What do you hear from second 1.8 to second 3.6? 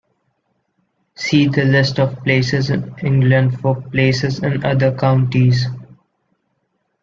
of places in England